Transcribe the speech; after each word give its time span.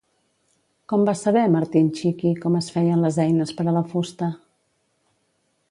Com 0.93 1.03
va 1.09 1.13
saber 1.19 1.43
Martin 1.55 1.91
Txiki 1.97 2.31
com 2.45 2.57
es 2.61 2.71
feien 2.77 3.05
les 3.07 3.19
eines 3.27 3.53
per 3.59 3.67
a 3.75 3.79
la 3.79 3.87
fusta? 3.95 4.31